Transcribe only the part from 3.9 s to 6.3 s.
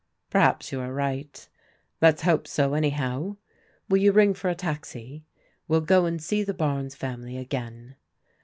you ring for a taxi? We'll go and